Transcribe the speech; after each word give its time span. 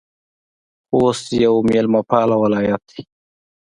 خوست 0.87 1.27
یو 1.43 1.55
میلمه 1.69 2.01
پاله 2.09 2.35
ولایت 2.43 2.83
ده 2.91 2.99